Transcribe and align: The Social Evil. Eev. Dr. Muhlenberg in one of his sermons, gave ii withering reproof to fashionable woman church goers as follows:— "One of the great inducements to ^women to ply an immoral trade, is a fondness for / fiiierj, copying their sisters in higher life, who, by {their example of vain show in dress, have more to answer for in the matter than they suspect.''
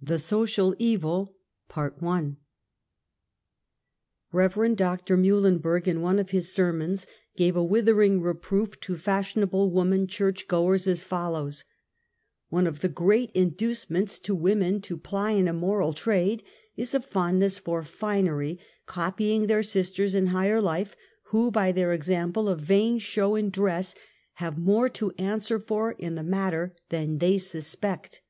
The 0.00 0.18
Social 0.18 0.74
Evil. 0.78 1.36
Eev. 1.70 2.38
Dr. 4.78 5.16
Muhlenberg 5.18 5.86
in 5.86 6.00
one 6.00 6.18
of 6.18 6.30
his 6.30 6.50
sermons, 6.50 7.06
gave 7.36 7.58
ii 7.58 7.64
withering 7.64 8.22
reproof 8.22 8.80
to 8.80 8.96
fashionable 8.96 9.70
woman 9.70 10.06
church 10.06 10.48
goers 10.48 10.88
as 10.88 11.02
follows:— 11.02 11.64
"One 12.48 12.66
of 12.66 12.80
the 12.80 12.88
great 12.88 13.30
inducements 13.32 14.18
to 14.20 14.34
^women 14.34 14.82
to 14.84 14.96
ply 14.96 15.32
an 15.32 15.46
immoral 15.46 15.92
trade, 15.92 16.42
is 16.74 16.94
a 16.94 17.00
fondness 17.00 17.58
for 17.58 17.82
/ 17.82 17.82
fiiierj, 17.82 18.56
copying 18.86 19.46
their 19.46 19.62
sisters 19.62 20.14
in 20.14 20.28
higher 20.28 20.62
life, 20.62 20.96
who, 21.24 21.50
by 21.50 21.70
{their 21.72 21.92
example 21.92 22.48
of 22.48 22.60
vain 22.60 22.96
show 22.98 23.34
in 23.34 23.50
dress, 23.50 23.94
have 24.36 24.56
more 24.56 24.88
to 24.88 25.10
answer 25.18 25.58
for 25.58 25.92
in 25.92 26.14
the 26.14 26.22
matter 26.22 26.74
than 26.88 27.18
they 27.18 27.36
suspect.'' 27.36 28.22